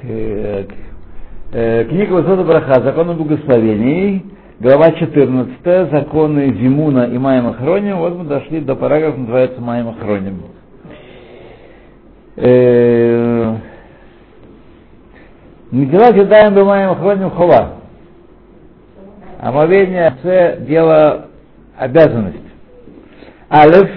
[0.00, 0.66] Так.
[1.52, 4.26] Э, Книга Высота Браха, законы благословений,
[4.60, 7.96] глава 14, законы Зимуна и Майма Хроним.
[7.98, 10.42] Вот мы дошли до параграфа, называется Майма Хроним.
[15.70, 17.70] Медила кидаем до Майма Хроним хова.
[19.42, 21.22] Омовение це дело
[21.78, 22.36] обязанность.
[23.48, 23.88] Алеф,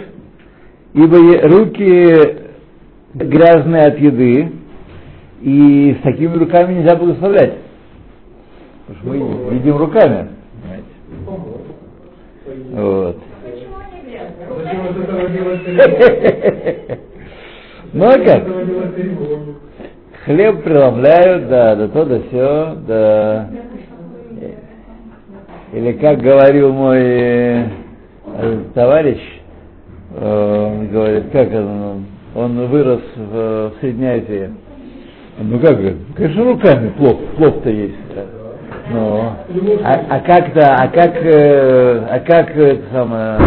[0.94, 2.38] ибо руки
[3.16, 4.59] грязные от еды,
[5.42, 7.58] и с такими руками нельзя благословлять.
[8.88, 10.30] Потому что мы едим руками.
[12.72, 13.18] Вот.
[17.92, 18.44] Ну а как?
[20.26, 23.50] Хлеб преломляют, да, да то, да все, да.
[25.74, 27.68] Или как говорил мой э,
[28.76, 29.20] товарищ,
[30.16, 34.50] э, он говорит, как он, он вырос в, в Средней Азии.
[35.42, 35.80] Ну как
[36.16, 37.96] конечно, руками плов, плов-то есть.
[38.92, 39.38] Но,
[39.84, 43.38] а, а как-то, а как, э, а как это самое,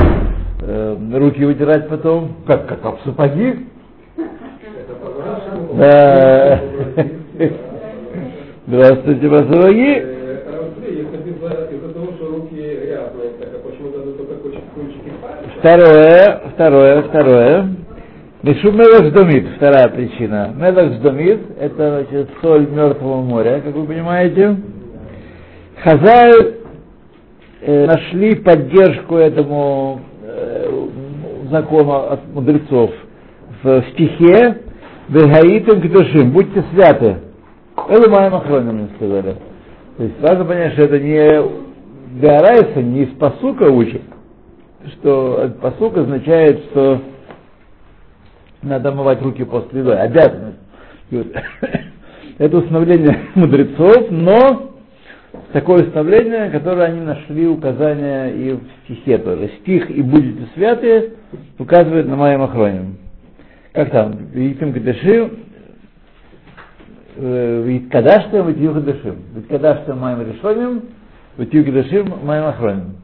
[0.63, 2.37] э, руки вытирать потом?
[2.47, 3.67] Как, как об сапоги?
[5.75, 6.61] Да.
[8.67, 10.03] Здравствуйте, сапоги.
[15.59, 17.69] Второе, второе, второе.
[18.43, 20.53] Мелах Сдомит, вторая причина.
[20.57, 24.57] Мелах Сдомит– это значит, соль Мертвого моря, как вы понимаете.
[25.81, 26.57] Хазаль
[27.61, 30.89] э, нашли поддержку этому э,
[31.53, 32.91] закону от мудрецов
[33.63, 34.59] в стихе
[35.09, 37.19] «Вегаитым кедушим»– «Будьте святы».
[37.89, 39.37] Это моим охранным сказали.
[39.97, 44.03] То есть важно понять, что это не Биарайса, не из посука учит,
[44.95, 47.01] что посук означает, что
[48.63, 50.59] надо омывать руки после еды, обязанность.
[52.39, 54.73] Это установление мудрецов, но
[55.53, 59.51] такое установление, которое они нашли указания и в стихе тоже.
[59.61, 61.13] Стих «И будете святы»
[61.59, 62.95] указывает на моем охроне.
[63.73, 64.17] Как там?
[64.33, 65.31] Видим Кадыши,
[67.17, 69.17] ведь кадашта витью кадышим.
[69.35, 70.83] Ведь кадашта моим решением,
[71.37, 72.97] витью кадышим моим охроним.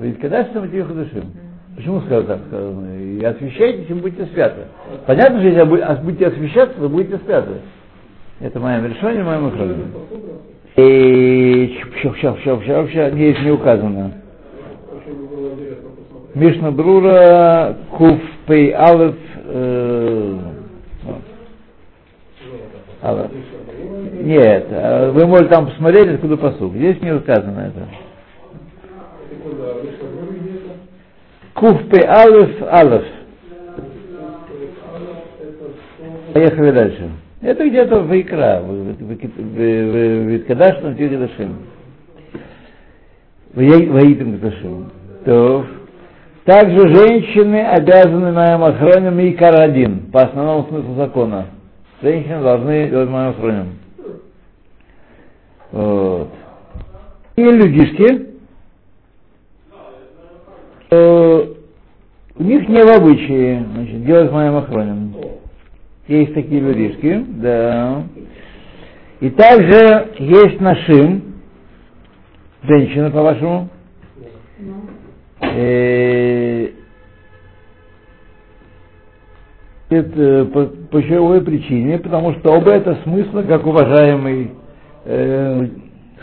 [0.00, 1.32] Ведь кадашта витью кадышим.
[1.80, 2.94] Почему сказал так сказано?
[2.94, 4.66] И освящайтесь, и будьте святы.
[5.06, 7.52] Понятно, что если будете освящаться, вы будете святы.
[8.38, 9.76] Это мое решение, мое охране.
[10.76, 14.12] И ща, ща, ща, ща, здесь не указано.
[16.34, 19.16] Мишна Брура, Куф, Пей, Алеф,
[23.02, 23.30] Алеф.
[24.22, 24.66] Нет,
[25.14, 26.74] вы можете там посмотреть, откуда посуг.
[26.74, 27.88] Здесь не указано это.
[31.60, 33.04] Куфпе Алеф Алеф.
[36.32, 37.10] Поехали дальше.
[37.42, 41.56] Это где-то в Икра, в Виткадашном Тиридашим.
[43.52, 44.90] Ваитым Кадашим.
[45.26, 45.66] То
[46.44, 51.46] также женщины обязаны моим охранем и карадин, по основному смыслу закона.
[52.00, 53.78] Женщины должны делать моим охранем.
[55.72, 56.28] Вот.
[57.36, 58.28] И людишки,
[62.40, 65.14] у них не в обычае значит, делать моим охранем.
[66.06, 68.02] Есть такие людишки, да.
[69.20, 71.22] И также есть нашим,
[72.62, 73.68] женщина, по-вашему,
[75.42, 76.68] э,
[79.90, 84.52] это по, по чьей причине, потому что оба это смысла, как уважаемый
[85.04, 85.66] э,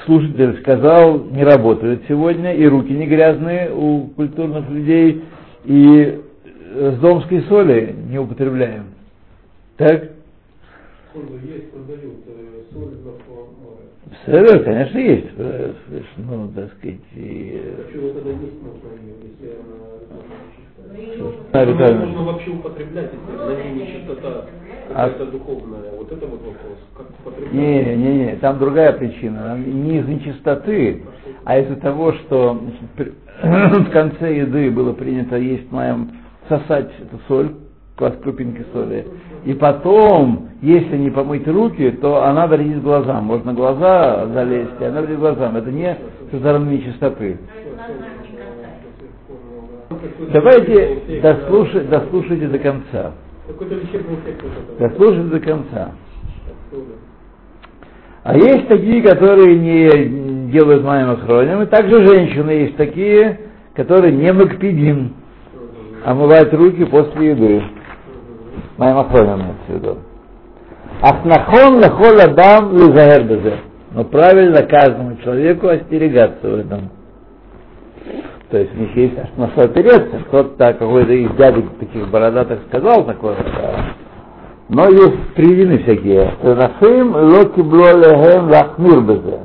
[0.05, 5.23] слушатель сказал, не работают сегодня, и руки не грязные у культурных людей,
[5.65, 6.21] и
[6.73, 8.85] с домской соли не употребляем.
[9.77, 10.03] Так?
[11.13, 12.15] Есть, продают
[12.73, 12.93] соль
[14.25, 15.27] Соль, конечно, есть.
[16.17, 17.61] Ну, так сказать, и...
[21.53, 21.65] Она...
[21.65, 22.05] Витальевна.
[22.05, 24.45] Можно вообще употреблять, если на ней нечистота
[24.93, 25.09] а...
[25.09, 25.91] какая-то духовная.
[25.97, 26.77] Вот это вот вопрос.
[26.95, 27.53] Как употреблять?
[27.53, 29.57] Не, не, не, там другая причина.
[29.57, 31.03] Не из нечистоты,
[31.43, 32.59] а из-за того, что
[32.97, 33.13] значит,
[33.87, 36.11] в конце еды было принято есть моем
[36.47, 37.51] сосать эту соль,
[37.95, 39.05] крупинки соли.
[39.45, 43.25] И потом, если не помыть руки, то она вредит глазам.
[43.25, 45.55] Можно глаза залезть, и она вредит глазам.
[45.57, 45.97] Это не
[46.31, 47.37] со стороны нечистоты.
[50.31, 53.11] Давайте дослушать, дослушайте до конца.
[54.79, 55.91] Дослушайте до конца.
[58.23, 63.39] А есть такие, которые не делают моим охронем, и также женщины есть такие,
[63.73, 65.13] которые не макпидим,
[66.07, 67.63] омывают руки после еды.
[68.77, 69.97] Моим охронем имеется в виду.
[71.01, 73.59] Ахнахон лахол адам лизагер
[73.91, 76.89] Но правильно каждому человеку остерегаться в этом.
[78.49, 80.19] То есть у них есть на что опереться.
[80.27, 83.35] Кто-то какой-то из дядек таких бородатых сказал такое.
[84.69, 86.31] Но есть приведены всякие.
[86.41, 89.39] Нашим локи блолехем лахмир безе.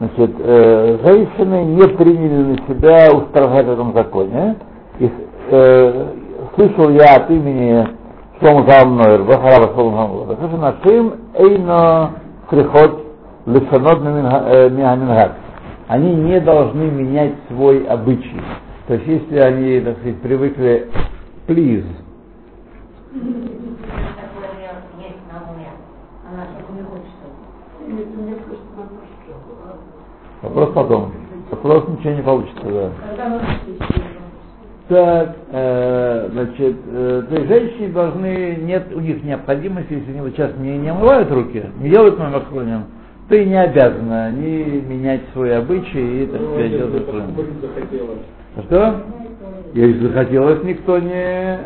[0.00, 4.56] Значит, э, женщины не приняли на себя устражать в этом законе.
[4.98, 5.08] И,
[5.52, 6.06] э,
[6.56, 7.86] слышал я от имени
[8.40, 12.10] Шлома Залмнойр, Бахараба Шлома Залмнойр, нашим эйно
[12.50, 13.04] приход
[13.46, 15.32] лишанот миамингат
[15.92, 18.40] они не должны менять свой обычай.
[18.86, 20.88] То есть если они, так сказать, привыкли
[21.46, 21.84] please,
[30.40, 31.12] Вопрос потом.
[31.50, 32.90] Вопрос ничего не получится, да.
[34.88, 40.30] Так, э, значит, э, то есть женщины должны, нет у них необходимости, если они вот
[40.32, 42.84] сейчас не, не омывают руки, не делают мамахроним,
[43.28, 49.02] ты не обязана ни менять свой обычай и, так Ну, сказать, делать это Что?
[49.74, 51.58] Если захотелось, никто не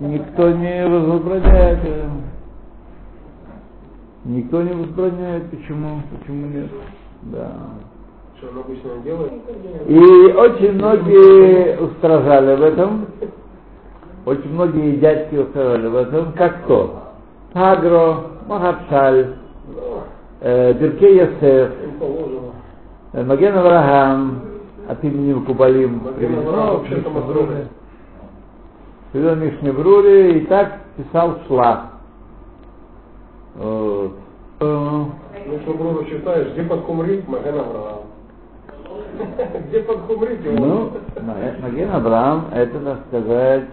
[0.00, 1.78] никто не возбраняет.
[1.84, 2.08] э,
[4.26, 5.50] Никто не возбраняет.
[5.50, 6.00] Почему?
[6.18, 6.70] Почему нет?
[7.24, 7.52] Да.
[8.44, 9.32] Что он обычно делает?
[9.88, 13.06] И очень многие устражали в этом.
[14.26, 16.32] Очень многие дядьки устражали в этом.
[16.32, 17.02] Как кто?
[17.54, 19.34] Агро, Махапшаль,
[20.40, 20.74] э,
[22.00, 22.52] положено.
[23.12, 24.40] э, Маген Авраам,
[24.88, 26.02] от имени Кубалим.
[26.02, 27.68] Мазроны.
[29.12, 31.84] Привел Мишне Брури и так писал Шлах.
[33.54, 34.12] Вот.
[34.60, 35.12] Ну,
[35.62, 38.03] что Бруно читаешь, где под Кумрит, Маген Авраам.
[39.68, 40.56] Где под Кумрит его?
[40.66, 43.64] Ну, Ма- Маген Авраам, это, так сказать,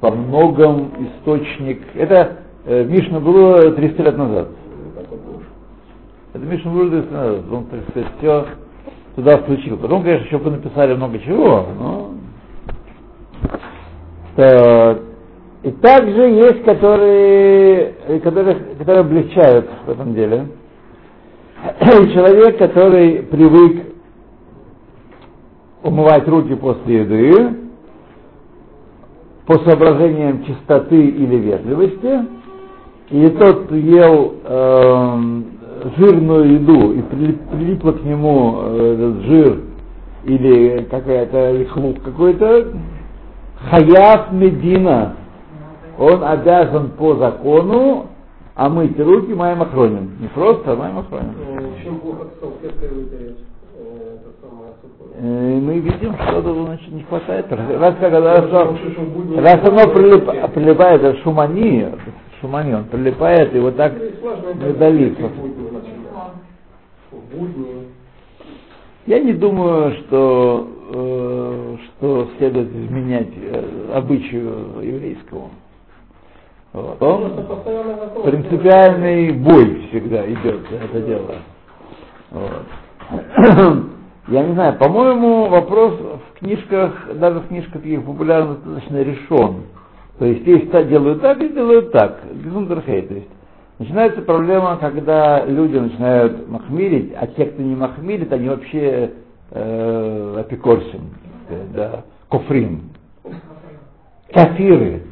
[0.00, 1.82] по многом источник.
[1.94, 4.48] Это э, Мишна было 300 лет назад.
[6.34, 7.44] Это Мишна было 300 лет назад.
[7.52, 8.46] Он, так сказать, все
[9.16, 9.76] туда включил.
[9.78, 12.10] Потом, конечно, еще понаписали много чего, но...
[14.36, 15.00] Так.
[15.64, 20.46] И также есть, которые, которые, которые облегчают в этом деле.
[21.80, 23.87] Человек, который привык
[25.88, 27.56] умывать руки после еды
[29.46, 32.26] по соображениям чистоты или вежливости,
[33.10, 35.46] или тот, ел эм,
[35.96, 39.60] жирную еду и прилип- прилипло к нему э, жир
[40.24, 42.72] или какая-то хлуп какой-то,
[43.70, 45.14] хаяв медина,
[45.98, 48.06] он обязан по закону
[48.54, 50.10] омыть руки моим охроним.
[50.20, 51.32] Не просто, а моим охроним.
[51.40, 53.38] Э, Чем плохо салфеткой вытереть?
[53.78, 54.16] Э.
[55.20, 57.46] Э, Мы видим, что значит, не хватает.
[57.50, 61.86] Раз, когда, раз, будни- раз оно прилип- прилипает, это шумани,
[62.40, 65.22] шумани, он прилипает и вот так Ну, и сложно это выдавится.
[65.22, 66.32] в будни начинать.
[67.10, 67.66] В будни.
[69.06, 75.50] Я не думаю, что, э, что следует изменять э, обычаю еврейскому.
[76.74, 77.02] Вот.
[77.02, 77.32] Он
[78.24, 81.34] принципиальный бой всегда идет за это дело.
[82.30, 82.66] Вот.
[84.28, 89.62] Я не знаю, по-моему, вопрос в книжках, даже в книжках таких популярных, достаточно решен.
[90.18, 92.20] То есть есть так делают так и делают так.
[92.34, 93.02] Гезундерхей.
[93.02, 93.28] То есть
[93.78, 99.12] начинается проблема, когда люди начинают махмирить, а те, кто не махмирит, они вообще
[99.50, 101.14] э, апикорсим,
[101.74, 102.90] да, кофрим.
[104.32, 105.04] Кафиры,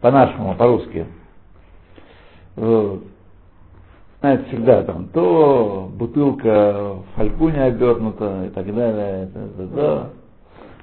[0.00, 1.06] по-нашему, по-русски.
[2.56, 3.04] Вот.
[4.28, 9.22] Знаете, всегда там то бутылка в фалькуне обернута и так далее.
[9.22, 10.06] это, это, да.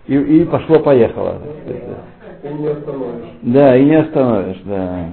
[0.08, 1.38] И, и пошло-поехало.
[2.42, 3.26] Ты не остановишь.
[3.44, 5.10] Да, и не остановишь, да.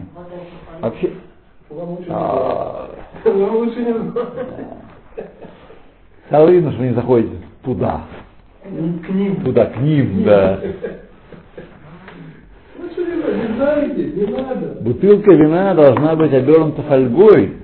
[0.80, 1.12] Вообще,
[1.68, 2.88] Вам лучше не а,
[3.22, 3.36] знать.
[3.36, 4.26] Вам лучше не знать.
[6.28, 8.00] стало видно, что вы не заходите туда.
[8.62, 9.36] К ним.
[9.44, 10.58] Туда, к ним, да.
[12.78, 12.86] Ну.
[14.80, 17.56] Бутылка вина должна быть обернута фольгой,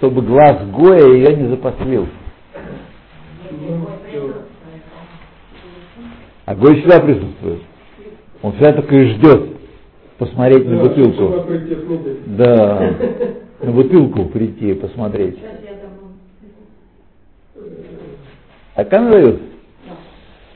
[0.00, 2.08] чтобы глаз Гоя ее не запослил.
[6.46, 7.60] А Гой всегда присутствует.
[8.40, 9.56] Он всегда только и ждет
[10.16, 11.44] посмотреть на Чтобы бутылку.
[12.28, 12.94] Да,
[13.60, 15.38] на бутылку прийти и посмотреть.
[18.74, 19.42] А как дают?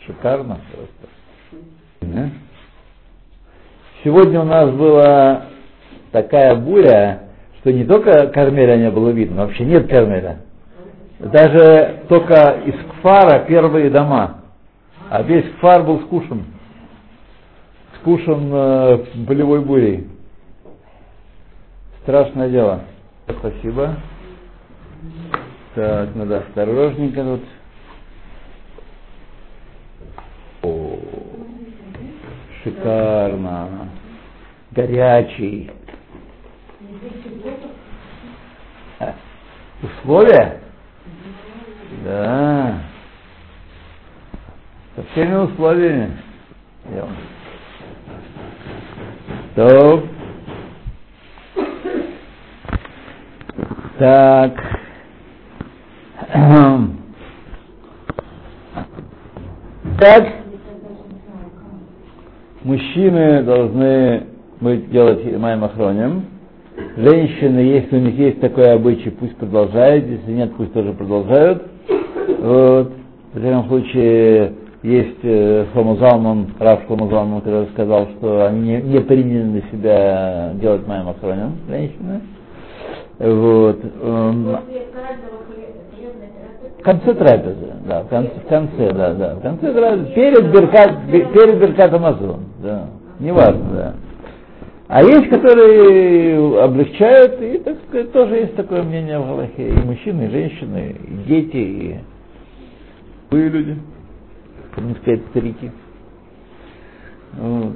[0.07, 2.15] Шикарно просто.
[2.15, 2.31] Да?
[4.03, 5.49] Сегодня у нас была
[6.13, 7.24] такая буря,
[7.65, 10.43] что не только Кармеля не было видно, вообще нет Кармеля.
[11.19, 14.43] Даже только из Кфара первые дома.
[15.09, 16.45] А весь Кфар был скушен.
[18.01, 20.07] Скушен э, болевой бурей.
[22.03, 22.83] Страшное дело.
[23.29, 23.97] Спасибо.
[25.75, 27.41] Так, надо осторожненько тут.
[30.65, 30.99] О,
[32.63, 33.89] шикарно.
[34.73, 35.71] Горячий.
[39.01, 39.15] А,
[39.85, 40.61] Условия?
[42.05, 42.81] Да.
[44.97, 46.17] Со всеми условиями.
[49.55, 50.05] То.
[53.99, 54.53] Так.
[60.01, 60.29] Так.
[62.63, 64.27] Мужчины должны
[64.61, 66.34] быть делать моим охронем.
[66.97, 71.65] Женщины, если у них есть такой обычай, пусть продолжают, если нет, пусть тоже продолжают.
[72.41, 72.93] Вот.
[73.33, 74.53] В любом случае,
[74.85, 79.63] есть э, Шломо Залман, Рав Шломо Залман, который сказал, что они не, не приняли на
[79.73, 82.21] себя делать моим охранем, женщины.
[83.19, 83.79] Вот.
[84.03, 84.45] эм,
[86.79, 90.93] В конце трапезы, да, в конце, в конце, да, да, в конце трапезы, перед Беркат,
[91.11, 92.85] перед Беркатом Амазон, да,
[93.19, 93.95] неважно, да.
[94.87, 100.27] А есть, которые облегчают, и, так сказать, тоже есть такое мнение в Галахе, и мужчины,
[100.27, 101.99] и женщины, и дети, и
[103.31, 103.79] вы люди,
[104.75, 105.71] как не сказать, старики.
[107.33, 107.73] Вот.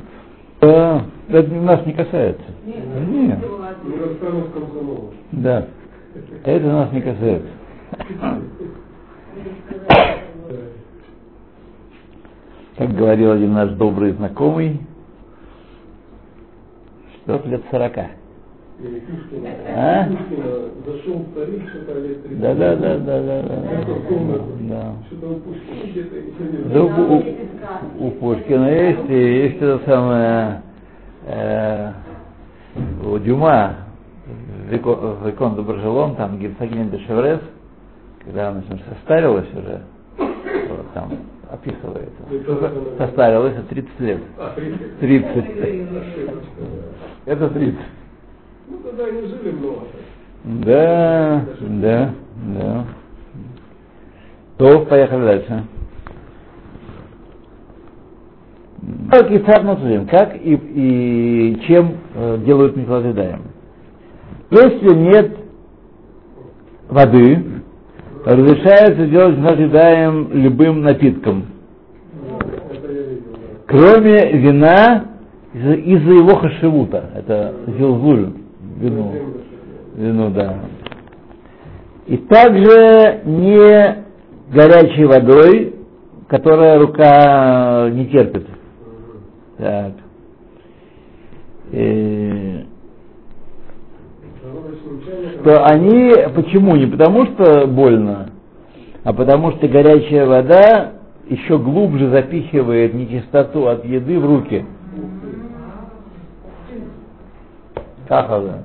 [0.61, 2.45] Да, это нас не касается.
[2.67, 3.39] Нет.
[3.85, 5.11] Не расстанусь с комсомолом.
[5.33, 5.67] Да.
[6.45, 7.49] Это нас не касается.
[12.77, 14.81] Как говорил один наш добрый знакомый,
[17.29, 18.07] что лет сорока.
[19.77, 20.09] А?
[20.87, 22.41] Зашел в Париж, что-то лет 30.
[22.41, 23.43] Да, да, да, да, да,
[24.61, 24.95] да.
[25.07, 25.27] Что-то
[28.01, 30.63] у у, Пушкина есть, и есть это самое
[31.27, 31.93] э,
[33.05, 33.77] у Дюма
[34.71, 37.41] Викон, Доброжелон, там герцогиня де Шеврес,
[38.25, 39.83] когда она значит, состарилась уже,
[40.17, 41.11] вот, там
[41.51, 42.11] описывает,
[42.99, 44.21] состарилась а 30 лет.
[44.39, 44.55] А,
[45.01, 45.35] 30.
[47.29, 47.33] 30.
[47.33, 47.33] Ошибочка.
[47.33, 47.75] Это 30.
[48.69, 49.87] Ну, тогда они жили много.
[50.45, 52.15] Да, да,
[52.55, 52.85] да.
[54.57, 55.65] То, поехали дальше.
[59.11, 63.43] Как и царь как и, и чем э, делают Михладедаем.
[64.51, 65.37] Если нет
[66.89, 67.45] воды,
[68.25, 71.47] разрешается делать Михладедаем любым напитком,
[72.23, 72.47] да.
[73.67, 75.18] кроме вина
[75.55, 77.11] из-за из-за его хашевута.
[77.15, 78.33] Это зилзуль,
[78.77, 79.15] вину.
[79.97, 80.57] Вину, да.
[82.07, 84.05] И также не
[84.53, 85.75] горячей водой,
[86.29, 88.47] которая рука не терпит.
[89.59, 89.93] Так.
[91.73, 92.65] И
[95.05, 95.43] чайником.
[95.43, 96.77] что они, почему?
[96.77, 98.31] Не потому что больно,
[99.05, 100.93] а потому что горячая вода
[101.29, 104.65] еще глубже запихивает нечистоту от еды в руки.
[108.09, 108.65] Как это?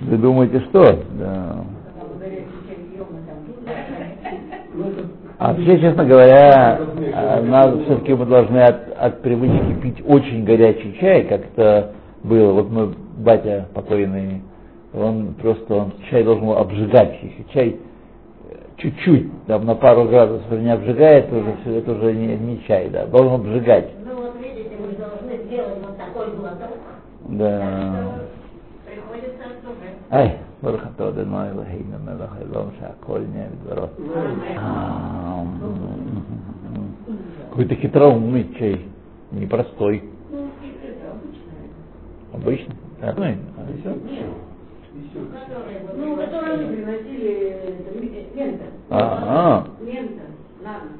[0.00, 0.98] Вы думаете, что?
[1.18, 1.64] Да.
[5.38, 6.80] А вообще, честно говоря,
[7.42, 12.52] нас все-таки мы должны от, от привычки пить очень горячий чай, как это было.
[12.52, 14.42] Вот мы, батя покойный,
[14.94, 17.18] он просто, он чай должен был обжигать.
[17.22, 17.76] Если чай
[18.50, 22.88] э, чуть-чуть, там на пару градусов не обжигает, уже всё, это уже не, не чай,
[22.88, 23.90] да, должен обжигать.
[24.06, 26.78] Ну вот видите, мы должны сделать вот такой глоток.
[27.31, 28.19] Да.
[28.85, 30.11] Приходится отдувать.
[30.11, 33.87] Ай, ברכה אדוני אלוהינו מלך העולם שהכל נהיה בדברו.
[37.49, 38.81] Какой-то хитроумный чай,
[39.31, 40.03] непростой.
[42.33, 42.73] Обычно.
[43.01, 43.37] Обычный.
[43.57, 43.95] А, всё.
[45.95, 48.65] Ну, которые мы приносили, это ми- мента.
[48.89, 50.23] А, Мента,
[50.63, 50.91] ладно.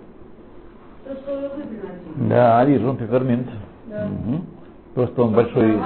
[1.06, 2.30] То, что вы приносили.
[2.30, 3.48] да, вижу, он пепперминт.
[3.88, 4.06] Да.
[4.08, 4.42] Мгм.
[4.96, 5.80] Просто он большой.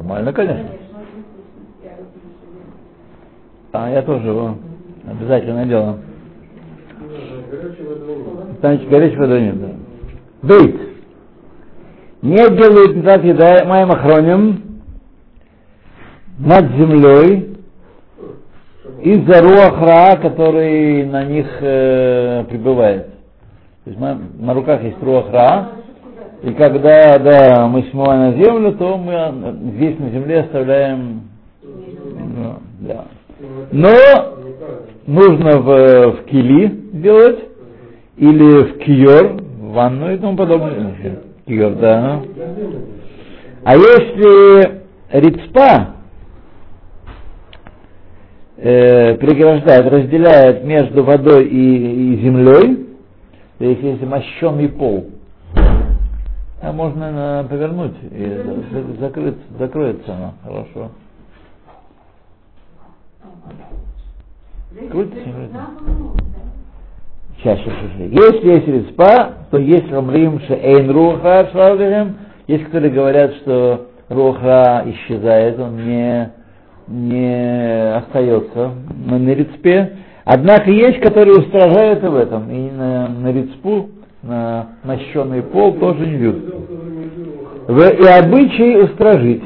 [0.00, 0.32] Нормально?
[0.32, 0.70] конечно.
[3.72, 4.54] А я тоже его
[5.06, 5.98] обязательно делаю.
[7.50, 8.58] горячей водой нет.
[8.60, 9.60] Значит, горячей воды нет.
[9.60, 9.68] Да.
[10.42, 10.80] Бейт.
[12.22, 14.80] Не делают нитат еда моим охроним
[16.38, 17.58] над землей
[19.02, 23.06] из-за руахра, который на них э, прибывает.
[23.84, 25.72] То есть на руках есть руахра,
[26.42, 31.22] и когда да, мы смываем на землю, то мы здесь на земле оставляем.
[31.62, 33.04] ну, да.
[33.72, 33.90] Но
[35.06, 37.40] нужно в, в кили делать
[38.16, 40.94] или в киор, в ванну и тому подобное.
[41.46, 42.22] Киор, да.
[43.64, 44.80] А если
[45.12, 45.94] рицпа,
[48.56, 52.86] э, преграждает, разделяет между водой и, и землей,
[53.58, 55.06] то есть если мощенный пол,
[56.62, 60.90] а можно наверное, повернуть и за- закрыть, закроется она хорошо.
[64.90, 65.66] Крутится, крутится.
[67.38, 68.34] Сейчас, сейчас, сейчас.
[68.34, 75.58] Если есть рецпа, то есть ромрим шеэйн руха швалгахем, есть, которые говорят, что руха исчезает,
[75.58, 76.30] он не,
[76.88, 78.72] не остается
[79.06, 79.96] на, на рецпе.
[80.24, 82.50] Однако есть, которые устражают в этом.
[82.50, 83.88] И на, на рецпу,
[84.22, 86.54] на мощенный пол тоже не бьют.
[87.68, 89.42] В- и обычай устражить.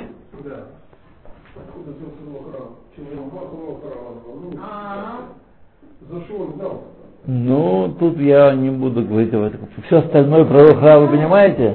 [7.26, 9.60] Ну, тут я не буду говорить об этом.
[9.86, 11.74] Все остальное про руха вы понимаете?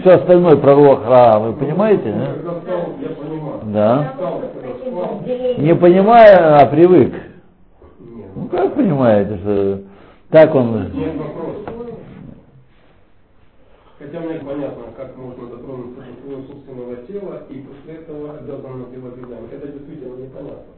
[0.00, 2.12] Все остальное про руха вы понимаете?
[3.66, 4.12] да?
[4.14, 4.14] Да.
[5.58, 7.14] Не понимая, а привык.
[8.34, 9.80] Ну как понимаете, что
[10.30, 10.90] так он...
[10.94, 11.71] Нет вопроса.
[14.02, 19.16] Хотя мне понятно, как можно дотронуться до своего собственного тела и после этого обязан напивать
[19.16, 19.46] едами.
[19.52, 20.72] Это действительно непонятно.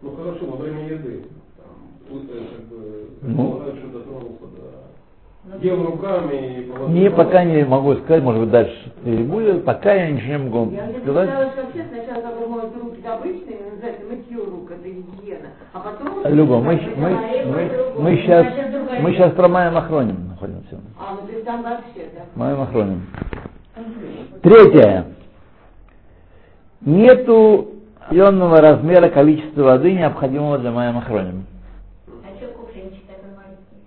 [0.00, 1.24] Ну хорошо, во время еды.
[1.56, 3.62] Там, как бы, Ну.
[3.92, 5.58] дотронулся до...
[5.60, 6.88] Ел руками и положил...
[6.88, 10.70] Не, пока не могу сказать, может быть дальше и будет, пока я ничего не могу
[10.72, 11.30] Я сказать.
[11.30, 12.18] казалось, вообще сначала
[12.48, 15.48] моют руки обычные, называется мытье рук, это гигиена.
[15.72, 16.32] А потом...
[16.32, 17.10] Люба, мы, мы,
[17.46, 18.46] мы, мы сейчас,
[19.00, 20.80] мы сейчас про Майя Махроним находимся.
[20.98, 22.24] А, ну то есть там вообще, да.
[22.34, 23.06] Майя Махроним.
[24.42, 25.06] Третье.
[26.82, 31.46] Нету определенного размера количества воды, необходимого для Майя Махроним.
[32.06, 33.80] а что кувшинчик такой маленький?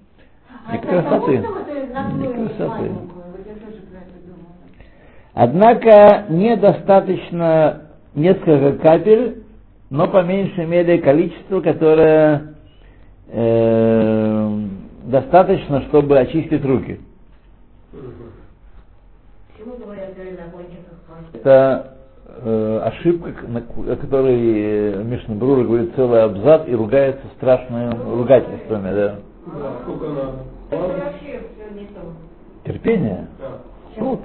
[0.66, 1.38] А Не это красоты.
[2.18, 2.92] Не красоты.
[5.36, 7.82] Однако недостаточно
[8.16, 9.44] несколько капель,
[9.92, 12.56] но по меньшей мере количество, которое
[13.28, 14.60] э,
[15.04, 17.00] достаточно, чтобы очистить руки.
[17.92, 20.10] Почему говорят?
[21.34, 21.96] Это
[22.44, 23.30] э, ошибка,
[23.88, 28.94] о которой э, Мишна Брура говорит целый абзац и ругается страшными ругательствами.
[28.94, 29.16] Да.
[29.48, 30.34] Да, сколько надо.
[32.64, 33.28] Терпение.
[33.40, 33.58] Да.
[33.98, 34.20] Труд.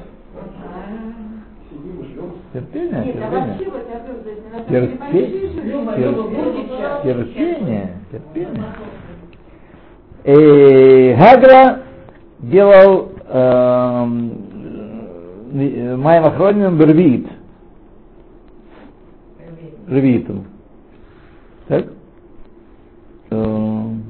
[2.52, 3.48] Терпение, Нет, а терпение.
[3.48, 6.66] вообще вот я говорю, то есть на самом Терпе- деле большие же люди, тер- будет
[6.68, 7.02] сейчас.
[7.02, 8.64] терпение, терпение.
[10.24, 11.78] И Гагра
[12.38, 14.32] делал эм,
[15.54, 17.26] э, Майм Охроним Бервит.
[19.88, 20.46] Ревитом.
[21.68, 21.86] Так?
[23.30, 24.02] Эм.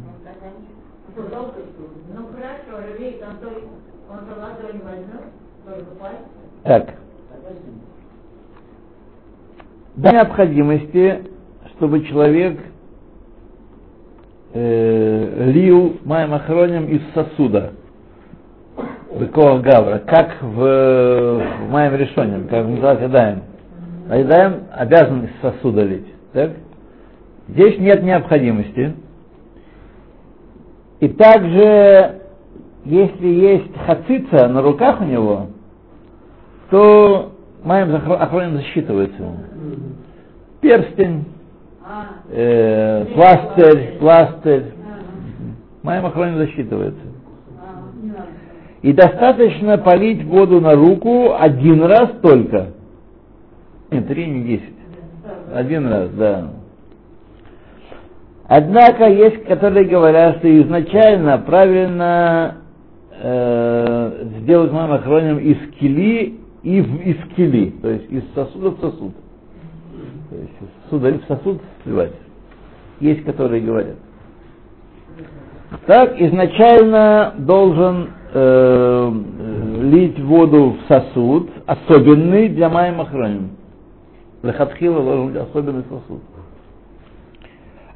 [6.63, 6.95] Так.
[9.95, 11.23] До необходимости,
[11.77, 12.59] чтобы человек
[14.53, 17.73] э, лил Майм Охроним из сосуда.
[19.19, 23.43] Быкова Гавра, как в, в Майм Решоним, как в Миталат Ядаем.
[24.09, 26.07] А Ядаем обязан из сосуда лить.
[26.33, 26.53] Так?
[27.49, 28.95] Здесь нет необходимости.
[31.01, 32.21] И также,
[32.85, 35.47] если есть хацица на руках у него,
[36.71, 37.33] то
[37.65, 39.23] Майм Охроним засчитывается.
[40.61, 41.25] Перстень,
[41.85, 44.65] А, э, пластырь, пластырь.
[45.83, 47.16] Майм Охроним засчитывается.
[48.87, 52.69] И достаточно полить воду на руку один раз только.
[53.91, 54.77] Не три, не десять.
[55.53, 56.53] Один раз, да.
[58.45, 62.59] Однако есть, которые говорят, что изначально правильно
[63.21, 68.81] э, сделать моим охроним из кили и в, из кили, то есть из сосуда в
[68.81, 69.15] сосуд.
[70.31, 72.13] То есть из сосуда в сосуд сливать.
[73.01, 73.97] Есть, которые говорят.
[75.87, 79.13] Так, изначально должен э,
[79.83, 83.51] лить воду в сосуд, особенный для Майя Махроним.
[84.43, 86.21] Лехатхила должен быть особенный сосуд.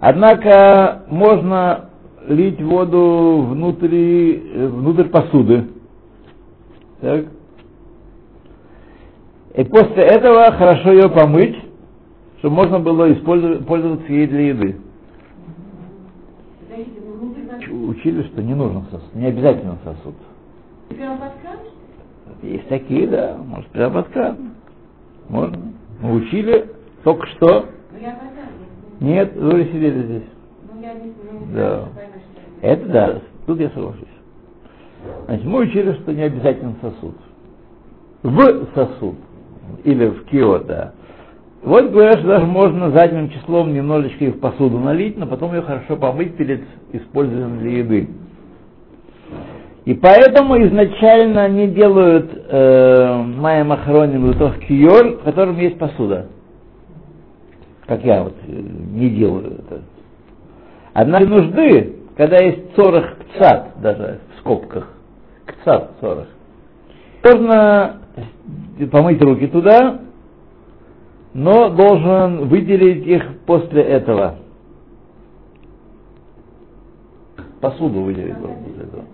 [0.00, 1.90] Однако можно
[2.28, 5.68] лить воду внутри, э, внутрь посуды.
[7.00, 7.26] Так.
[9.56, 11.56] И после этого хорошо ее помыть,
[12.38, 14.76] чтобы можно было использовать, пользоваться ей для еды.
[16.68, 20.14] Подождите, вы внутрь нас- Ч- Учили, что не нужен сосуд, не обязательно сосуд.
[20.90, 21.58] Прямо под кран?
[22.40, 24.36] Есть такие, да, может прямо под кран.
[25.28, 25.58] Можно.
[26.00, 26.70] Мы учили
[27.02, 27.66] только что.
[27.90, 29.06] Ну.
[29.06, 30.22] Нет, вы сидели здесь.
[30.72, 31.88] Ну я не не Да.
[32.62, 32.86] это.
[32.86, 34.04] Да, тут я соглашусь.
[35.24, 37.16] Значит, мы учили, что не обязательно сосуд.
[38.22, 39.16] В сосуд
[39.82, 40.92] или в кио, да.
[41.62, 45.60] Вот говорят, что даже можно задним числом немножечко их в посуду налить, но потом ее
[45.60, 48.08] хорошо помыть перед использованием для еды.
[49.84, 56.28] И поэтому изначально они делают э, майя махроним лутов киор, в котором есть посуда.
[57.86, 59.82] Как я вот э, не делаю это.
[60.94, 64.88] Однако нужды, когда есть цорах кцат, даже в скобках,
[65.46, 66.28] кцат цорах,
[67.22, 68.00] можно
[68.90, 70.00] помыть руки туда,
[71.32, 74.36] но должен выделить их после этого.
[77.60, 79.04] Посуду выделить должен после этого.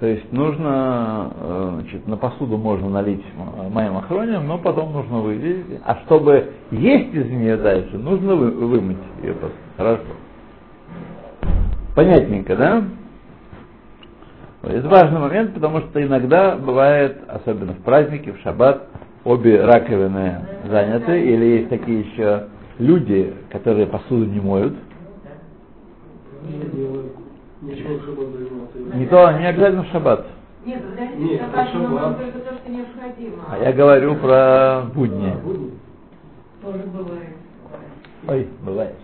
[0.00, 3.24] То есть нужно, э, значит, на посуду можно налить
[3.70, 5.80] моим охроням, но потом нужно выделить.
[5.84, 9.58] А чтобы есть из нее дальше, нужно вы, вымыть ее просто.
[9.76, 10.02] Хорошо.
[11.96, 12.84] Понятненько, да?
[14.62, 18.88] Это важный момент, потому что иногда бывает, особенно в праздники, в шаббат,
[19.28, 22.44] обе раковины заняты, или есть такие еще
[22.78, 24.74] люди, которые посуду не моют.
[28.94, 30.26] Не то, не обязательно в шаббат.
[30.64, 30.82] Нет,
[31.18, 32.18] Нет, шаббат шаббат.
[32.18, 33.44] только то, что необходимо.
[33.50, 35.34] А я говорю про будни.
[36.62, 37.36] Тоже бывает.
[38.26, 38.94] Ой, бывает.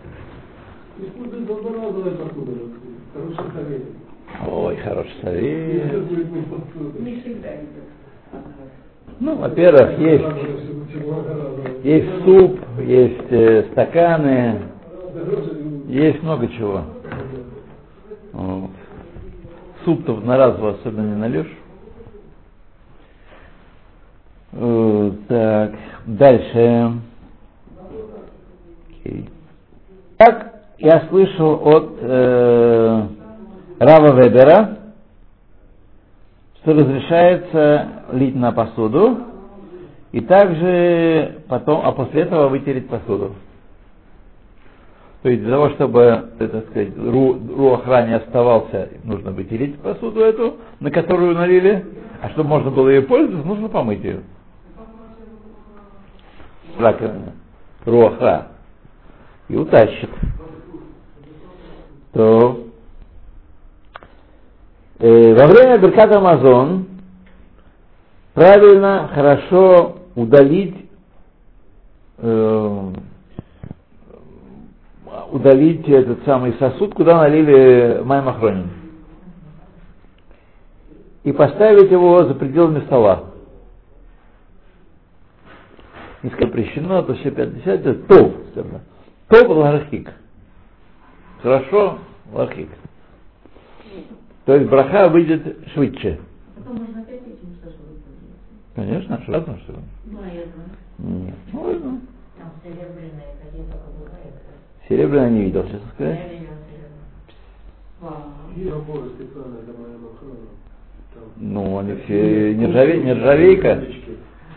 [4.47, 6.11] Ой, хороший совет.
[7.01, 7.85] Не всегда идет.
[9.21, 10.25] Ну, во-первых, есть,
[11.85, 14.63] есть суп, есть э, стаканы,
[15.87, 16.83] есть много чего.
[18.33, 18.71] Вот.
[19.85, 21.53] Суп-то на раз особенно не нальешь.
[24.53, 25.73] Э, Так,
[26.07, 26.93] дальше.
[28.89, 29.29] Окей.
[30.17, 33.07] Так, я слышал от э,
[33.79, 34.79] Рава Вебера,
[36.65, 39.19] что разрешается лить на посуду
[40.13, 43.35] и также потом, а после этого вытереть посуду.
[45.23, 50.57] То есть для того, чтобы, так сказать, ру, руах не оставался, нужно вытереть посуду эту,
[50.81, 51.85] на которую налили,
[52.23, 54.21] а чтобы можно было ее пользоваться, нужно помыть ее.
[56.79, 57.33] Раковина.
[57.85, 58.49] Руаха.
[59.49, 60.11] И утащит.
[62.13, 62.64] То
[65.07, 66.87] во время Беркат Амазон
[68.33, 70.89] правильно, хорошо удалить
[72.19, 72.93] э,
[75.31, 78.71] удалить этот самый сосуд, куда налили маймахронин.
[81.25, 83.25] И поставить его за пределами стола.
[86.23, 88.33] Если запрещено, то все 50, это тов.
[89.29, 90.13] Тов лархик.
[91.43, 91.99] Хорошо,
[92.33, 92.69] лархик.
[94.45, 96.21] То есть браха выйдет швидше.
[98.75, 99.73] Конечно, что разно, что
[100.99, 102.01] Нет, ну, можно.
[102.37, 103.11] Там серебряные
[103.43, 103.65] какие
[104.89, 106.19] только не видел, честно сказать.
[111.37, 113.03] Ну, они все нержаве...
[113.03, 113.85] нержавейка.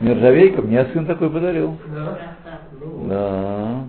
[0.02, 1.78] Нержавейка, мне сын такой подарил.
[1.94, 2.20] Да.
[3.08, 3.88] Да.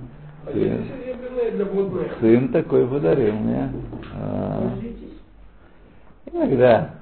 [2.20, 3.72] Сын, такой подарил мне.
[4.14, 4.57] А
[6.32, 6.94] иногда.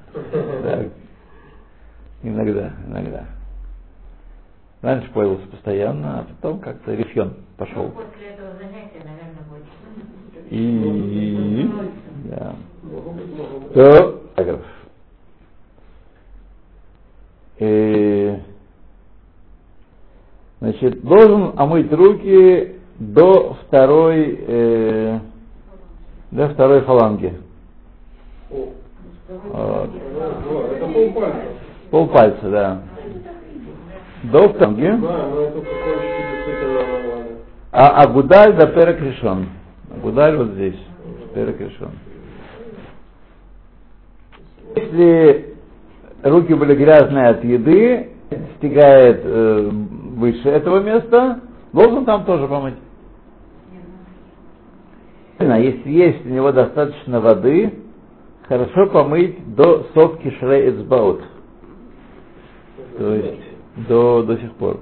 [0.62, 0.88] Так.
[2.22, 3.24] Иногда, иногда.
[4.82, 7.84] Раньше пользовался постоянно, а потом как-то рефьон пошел.
[7.84, 9.66] Ну, После этого занятия, наверное, будет.
[10.50, 11.70] И...
[12.24, 12.54] Да.
[13.74, 14.62] То, параграф.
[17.58, 18.38] Э,
[20.58, 25.20] Значит, должен омыть руки до второй, э,
[26.30, 27.34] до второй фаланги.
[29.28, 29.90] Вот.
[30.72, 31.42] это полпальца.
[31.90, 32.82] Полпальца, да.
[34.24, 34.82] До фаланги.
[34.82, 36.80] Да, но это кончики действительно
[37.72, 39.48] А Агудаль до перек решен.
[39.96, 40.78] Агудаль вот здесь.
[41.34, 41.90] Перек решен.
[44.76, 45.54] Если
[46.22, 48.10] руки были грязные от еды,
[48.58, 51.40] стигает э, выше этого места,
[51.72, 52.74] должен там тоже помыть.
[55.38, 57.72] Если есть у него достаточно воды,
[58.48, 61.22] хорошо помыть до совки шрей эцбаут.
[62.98, 63.42] То есть
[63.88, 64.78] до, до сих пор.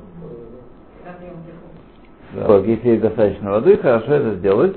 [2.34, 2.56] Да.
[2.58, 4.76] Если есть достаточно воды, хорошо это сделать.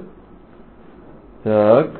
[1.43, 1.91] Так.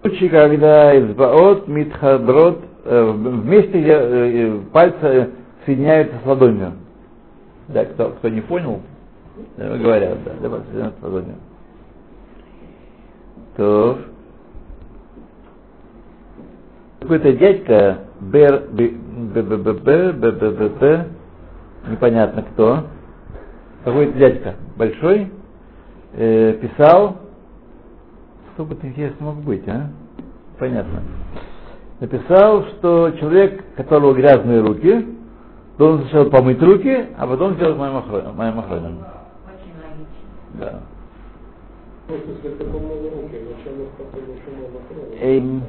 [0.00, 5.30] Случай, когда избаот митхадрот э, вместе где э, пальцы
[5.64, 6.72] соединяются с ладонью.
[7.68, 8.80] Да, кто, кто не понял,
[9.56, 11.34] говорят, да, да, пальцы соединяются с ладонью.
[13.56, 13.98] То
[17.00, 19.88] какой-то дядька Бер БББ
[21.88, 22.84] непонятно кто,
[23.84, 25.30] какой-то дядька большой,
[26.14, 27.18] э, писал,
[28.54, 29.90] что бы ты здесь мог быть, а?
[30.58, 31.02] Понятно.
[32.00, 35.06] Написал, что человек, которого грязные руки,
[35.78, 38.36] должен сначала помыть руки, а потом сделать моим охроном.
[38.36, 38.98] Моим охроном.
[40.54, 40.80] Да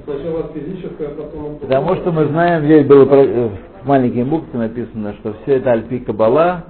[0.06, 1.58] сначала физическое, а потом...
[1.60, 3.50] Потому что мы знаем, здесь было э,
[3.82, 6.66] в маленьким букве написано, что все это альпи кабала,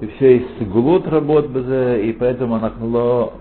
[0.00, 3.32] и все из сигулот работ и поэтому нахло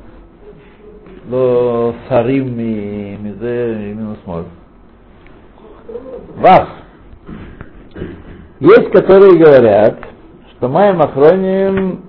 [1.30, 4.46] ло сарим и мизе и минус мор.
[6.38, 6.68] Вас.
[8.60, 10.00] Есть, которые говорят,
[10.52, 12.02] что моим охроним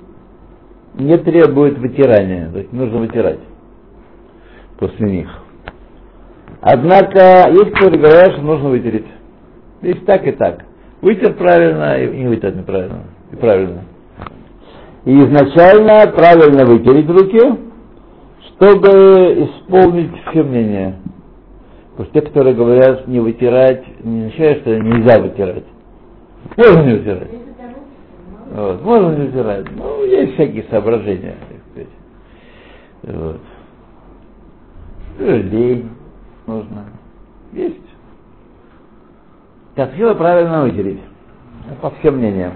[0.94, 3.38] не требует вытирания, то есть нужно вытирать
[4.78, 5.28] после них.
[6.60, 9.06] Однако есть, которые говорят, что нужно вытереть.
[9.82, 10.64] Есть так и так.
[11.02, 13.04] Вытер правильно и не вытер неправильно.
[13.30, 13.82] И правильно.
[15.04, 17.60] И изначально правильно вытереть руки,
[18.48, 18.88] чтобы
[19.44, 21.00] исполнить все мнения.
[21.90, 25.64] Потому что те, которые говорят не вытирать, не означает, что нельзя вытирать.
[26.56, 27.30] Можно не вытирать.
[28.52, 29.66] Вот, можно не вытирать.
[29.76, 31.34] Ну, есть всякие соображения.
[33.02, 33.40] Вот.
[35.18, 35.90] Лень
[36.46, 36.84] нужно.
[37.52, 37.76] Есть.
[39.74, 41.00] Катхила правильно вытереть.
[41.80, 42.52] По всем мнениям.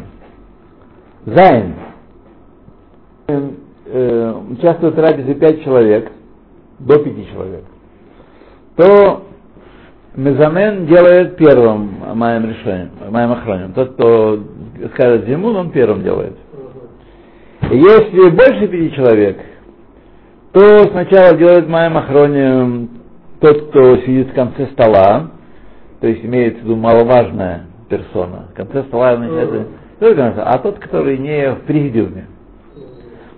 [1.25, 1.75] Зайн.
[3.29, 3.51] Э,
[3.87, 6.11] э, Участвует в трапезе 5 человек,
[6.79, 7.65] до 5 человек.
[8.77, 9.25] То
[10.19, 13.73] Мезамен делает первым моим решением, моим охранем.
[13.73, 14.41] Тот, кто
[14.95, 16.37] скажет зиму, он первым делает.
[17.71, 19.39] Если больше пяти человек,
[20.53, 22.89] то сначала делает моим охроне
[23.41, 25.31] тот, кто сидит в конце стола,
[26.01, 28.49] то есть имеется в виду маловажная персона.
[28.53, 32.27] В конце стола начинается, а тот, который не в президиуме.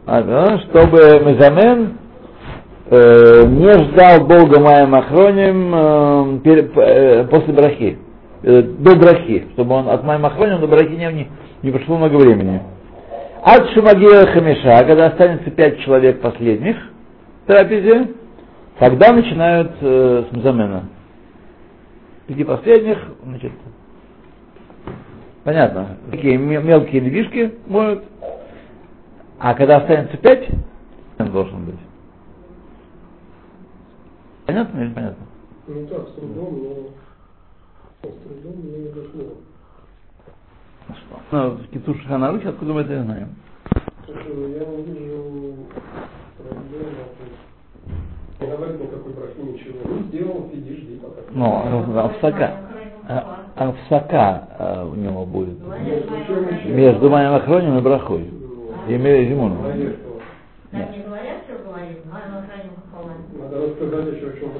[0.06, 1.98] А, да, чтобы Мезамен
[2.90, 7.98] э, не ждал долго моим охронем э, э, после брахи,
[8.42, 11.28] э, до брахи, чтобы он от моим охронем до брахи не,
[11.62, 12.60] не, прошло много времени.
[13.42, 16.76] От Шимагия Хамиша, когда останется пять человек последних
[17.46, 18.14] трапезе,
[18.78, 20.84] тогда начинают э, с Мзамена.
[22.26, 23.52] Пяти последних, значит,
[25.44, 28.04] понятно, такие ме- мелкие львишки моют,
[29.38, 30.48] а когда останется пять,
[31.18, 31.78] он должен быть.
[34.46, 35.26] Понятно или понятно?
[35.66, 38.08] Ну так, с трудом, но...
[38.08, 39.34] С трудом мне не дошло.
[40.88, 41.20] Ну что?
[41.30, 43.28] Ну, в Китуш Ханаруч, откуда мы это знаем?
[44.08, 45.56] Ну я вижу
[46.36, 46.96] проблемы.
[48.40, 49.78] Не говорит никакой брахи, ничего.
[49.84, 51.00] Ну, сделал, иди,
[51.40, 51.42] пока.
[51.68, 52.50] Ну, Авсака.
[53.08, 55.58] А- Авсака а, у него будет.
[56.64, 58.30] Между моим охранем и брахой.
[58.88, 59.56] И чем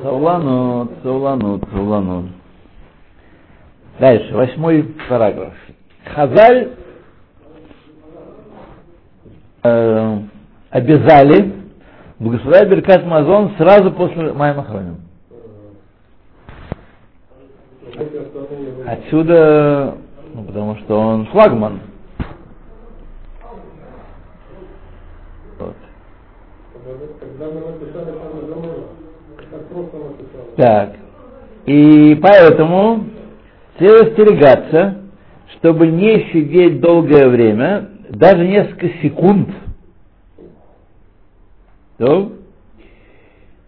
[0.03, 2.27] Сауланут, Сауланут, Сауланут.
[3.99, 5.55] Дальше, восьмой параграф.
[6.07, 6.71] Хазаль
[9.63, 10.19] э,
[10.71, 11.53] обязали
[12.19, 15.10] благословлять Беркат Мазон сразу после моим охранем.
[18.91, 19.99] Отсюда,
[20.35, 21.79] ну, потому что он флагман.
[25.61, 25.77] Вот.
[30.57, 30.97] Так.
[31.67, 33.05] И поэтому
[33.79, 35.03] следует остерегаться,
[35.59, 39.51] чтобы не сидеть долгое время, даже несколько секунд.
[41.99, 42.33] То,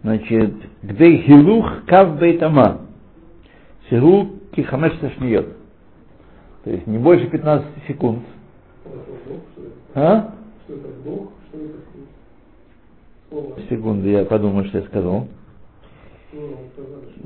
[0.03, 2.81] значит, где хилух кав бейтама.
[3.89, 5.47] Сигу кихамеш сашниот.
[6.65, 8.21] То есть не больше 15 секунд.
[9.95, 10.33] А?
[13.69, 15.27] Секунду, я подумаю, что я сказал.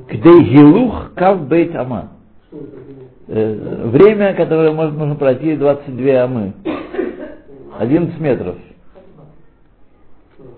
[0.09, 2.09] Где хилух кав это было?
[3.29, 6.53] Э, время, которое можно, нужно пройти 22 амы.
[7.79, 8.57] 11 метров.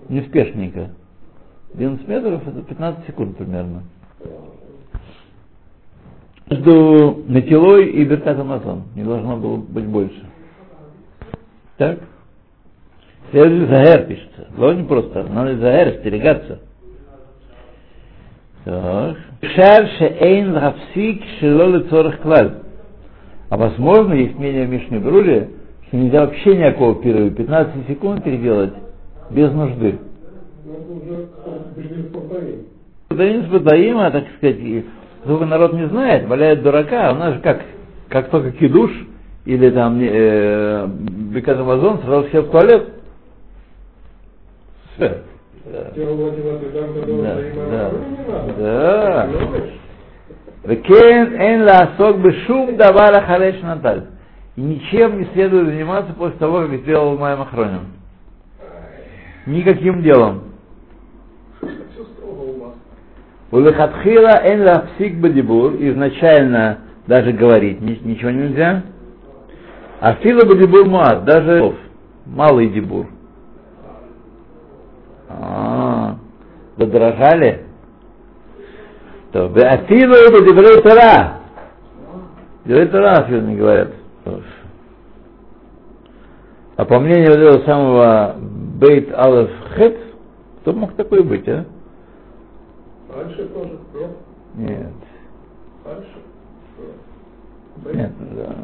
[0.07, 0.89] Неспешненько.
[1.73, 3.83] 11 метров это 15 секунд примерно.
[6.49, 8.83] Между Метилой и Беркат Амазон.
[8.95, 10.25] Не должно было быть больше.
[11.77, 11.99] Так?
[13.31, 14.47] Следует Загер пишется.
[14.57, 15.23] Было не просто.
[15.23, 16.59] Надо Загер остерегаться.
[18.65, 19.17] Так.
[19.41, 22.55] Шар шеэйн лхапсик шело лецорах клаль.
[23.49, 25.49] А возможно, есть мнение в Мишне Бруре,
[25.87, 28.73] что нельзя вообще никакого перерыва, 15 секунд переделать
[29.31, 29.97] без нужды.
[30.65, 32.63] Ну, в повторение.
[33.09, 34.59] Данин с Бадаима, так сказать,
[35.19, 37.61] ну, Поскольку народ не знает, валяет дурака, а у нас же как,
[38.07, 38.91] как только кидуш
[39.45, 42.89] или там э, бекат сразу все в туалет.
[44.95, 45.23] Все.
[45.65, 45.91] Да.
[47.71, 47.91] Да.
[48.57, 49.29] Да.
[50.63, 54.05] Векен эн ласок бы шум давала халеш наталь.
[54.55, 57.87] И ничем не следует заниматься после того, как сделал Майя Махронин.
[59.45, 60.48] Никаким делом.
[63.51, 68.83] Улехатхила эн лафсик бадибур, изначально даже говорить ни- ничего нельзя.
[69.99, 71.75] А фила бадибур муат, даже слов,
[72.25, 73.07] малый дебур.
[75.29, 76.15] А,
[76.77, 77.65] задрожали?
[79.31, 81.39] То, а фила бадибур тара.
[82.65, 83.89] Дебрей тара не говорят.
[86.75, 88.35] А по мнению вот этого самого
[88.79, 89.97] Бейт Алеф Хет,
[90.61, 91.65] кто мог такой быть, а?
[93.15, 94.11] Раньше тоже, нет?
[94.55, 94.93] Нет.
[95.85, 96.07] Раньше?
[97.85, 97.95] Нет.
[97.95, 98.55] Нет, да.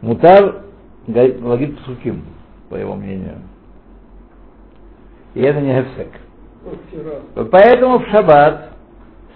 [0.00, 0.62] Мутар
[1.06, 2.24] лагит сухим,
[2.68, 3.38] по его мнению.
[5.34, 5.72] И это не
[7.02, 7.48] раз.
[7.50, 8.70] Поэтому в шаббат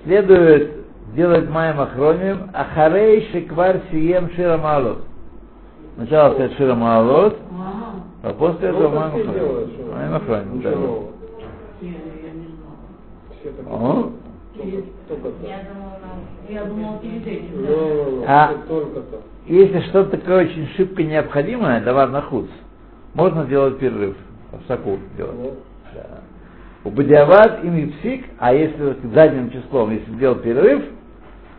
[0.04, 0.72] следует
[1.14, 5.02] делать маем охроним ахарей шиквар сием шира малот.
[5.96, 7.36] Сначала сказать шира малот,
[8.22, 10.14] а после этого маем что- Маем
[10.54, 10.76] Ничего да.
[10.78, 11.10] нового.
[11.80, 11.94] Я, я
[12.34, 12.76] не знала.
[13.56, 13.66] Так.
[16.48, 17.62] Я Я думала перед этим.
[17.62, 17.68] да.
[17.68, 18.54] Не-не-не, А-.
[19.46, 22.46] Если что-то такое очень шибко необходимое, давар нахуц,
[23.14, 24.16] можно делать перерыв,
[24.52, 25.54] в соку делать.
[25.94, 26.20] Да.
[26.84, 30.84] У Бадиават и Мипсик, а если задним числом, если сделать перерыв,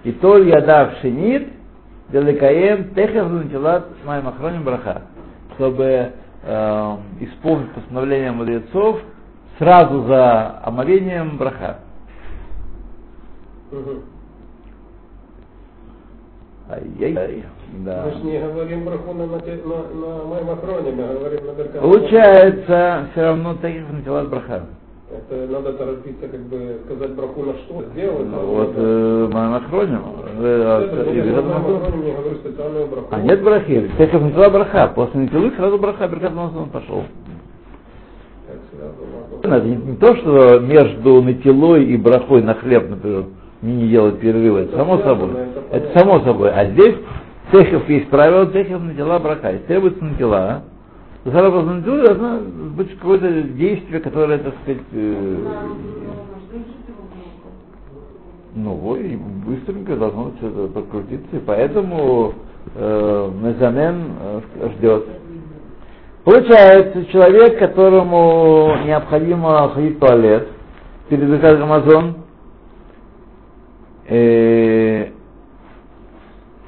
[0.04, 1.50] и то яда в шинит,
[2.10, 5.04] деликаем техев начала моим охроним браха,
[5.56, 6.12] чтобы
[6.44, 9.02] э, исполнить постановление мудрецов
[9.60, 11.80] сразу за омовением браха.
[13.72, 14.02] Мгм.
[16.72, 17.44] Ай-яй-яй.
[17.86, 18.06] Да.
[18.06, 21.82] Мы же не говорим браху на, на, на, моем охроне, мы говорим на Беркат.
[21.82, 24.66] Получается, все равно техев начала браха.
[25.12, 28.28] Это надо торопиться, как бы сказать браху на что сделать.
[28.28, 29.98] Ну, вот э, э, э, моем охроне
[32.16, 33.08] говорю специальную браху.
[33.12, 33.92] А нет брахи.
[33.98, 34.88] Техев начала браха.
[34.94, 37.04] После Нитилы сразу браха, Беркат Мазон пошел.
[38.48, 39.09] Так, сразу.
[39.42, 43.26] Это не, то, что между натилой и брахой на хлеб, например,
[43.62, 45.30] не делать перерыва, это само собой.
[45.72, 46.52] это само собой.
[46.52, 46.96] А здесь
[47.52, 49.52] техев есть правило, техев натила браха.
[49.52, 50.64] Если требуется натила,
[51.24, 52.40] то сразу после натилы должно
[52.76, 55.38] быть какое-то действие, которое, так сказать, э,
[58.56, 62.34] ну, и быстренько должно что-то подкрутиться, и поэтому
[62.76, 65.06] э, Мезамен э, ждет.
[66.24, 70.48] Получается, человек, которому необходимо ходить в туалет
[71.08, 72.16] перед заказом Амазон,
[74.08, 75.08] э,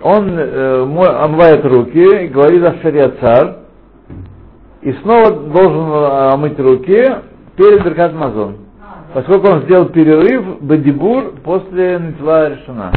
[0.01, 3.55] он э, омывает руки говорит о царь,
[4.81, 7.15] и снова должен э, омыть руки
[7.55, 8.57] перед Беркат Мазон.
[9.13, 12.91] Поскольку он сделал перерыв, бадибур после начала решена.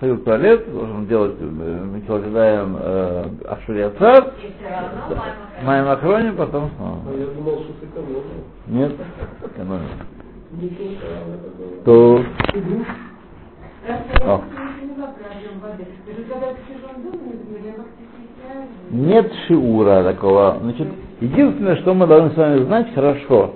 [0.00, 4.32] Ходил в туалет, должен делать Микелогадаем э, Ашуриацар,
[4.62, 5.24] равно мама
[5.62, 7.00] Майм Ахроним, потом снова.
[7.06, 8.22] А я думал, что сэкономил.
[8.66, 8.92] Нет,
[9.44, 9.88] экономим.
[11.84, 12.24] То
[14.24, 14.42] О.
[18.90, 20.56] нет шиура такого.
[20.62, 20.88] Значит,
[21.20, 23.52] единственное, что мы должны с вами знать хорошо,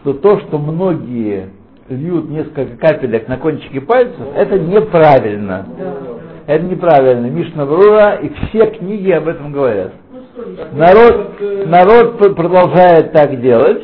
[0.00, 1.50] что то, что многие
[1.94, 5.66] льют несколько капелек на кончики пальцев, это неправильно.
[6.46, 7.26] Это неправильно.
[7.26, 9.92] Мишна Брура и все книги об этом говорят.
[10.72, 13.82] Народ, народ продолжает так делать,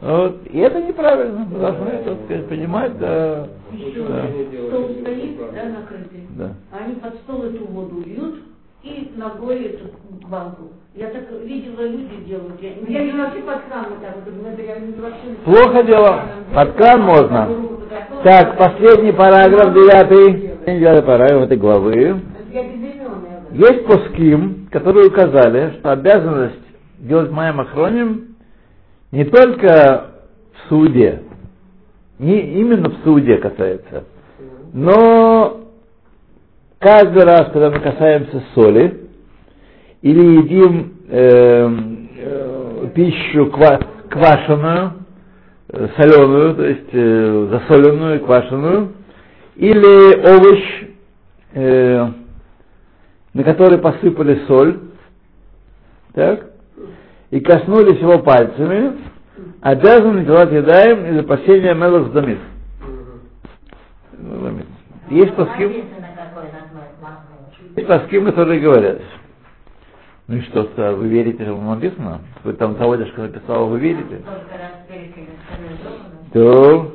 [0.00, 1.46] вот, и это неправильно.
[1.48, 3.46] Мы должны, так сказать, понимать, да.
[3.72, 4.24] Ничего да.
[4.68, 6.26] Стол стоит, это да, накрытый.
[6.30, 6.50] Да.
[6.72, 8.40] Они под стол эту воду льют
[8.82, 9.84] и ногой эту
[10.28, 10.72] банку.
[10.94, 12.60] Я так видела, люди делают.
[12.60, 15.28] Я, я не вообще под кран вот так вот, например, я не вообще...
[15.42, 16.22] Плохо дело.
[16.54, 17.48] Под кран можно.
[18.22, 20.52] Так, последний параграф, девятый.
[20.66, 22.20] Девятый параграф этой главы.
[23.52, 26.60] Есть пуским, которые указали, что обязанность
[26.98, 28.36] делать маем охроним
[29.12, 30.08] не только
[30.52, 31.22] в суде,
[32.18, 34.04] не именно в суде касается,
[34.72, 35.60] но
[36.78, 39.01] каждый раз, когда мы касаемся соли,
[40.02, 44.92] или едим эм, э, пищу ква- квашеную,
[45.68, 48.92] э, соленую, то есть э, засоленную, квашеную,
[49.56, 50.84] или овощ,
[51.54, 52.08] э,
[53.34, 54.80] на который посыпали соль,
[56.14, 56.46] так,
[57.30, 58.98] и коснулись его пальцами,
[59.62, 62.38] обязаны делать едаем из опасения мелос дамит.
[65.10, 65.36] Есть
[66.00, 67.76] назвать масло.
[67.76, 69.00] Есть паским, которые говорят.
[70.28, 72.20] Ну и что, что, вы верите, что написано?
[72.44, 74.22] Вы там того, что написал, вы верите?
[76.32, 76.92] То.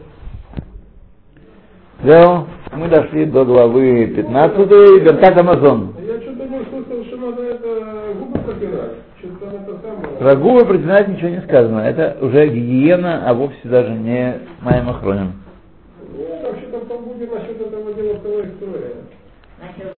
[2.03, 4.69] Все, мы дошли до главы 15,
[5.03, 5.95] Беркат Амазон.
[5.99, 8.91] Я что-то слышал, что надо это губы протирать.
[9.19, 10.17] Что-то там это самое.
[10.19, 11.79] Про губы протирать ничего не сказано.
[11.79, 15.33] Это уже гигиена, а вовсе даже не моим охронем.
[16.15, 18.93] Ну, там что-то по губе насчет этого дела второй.
[19.59, 19.93] Насчет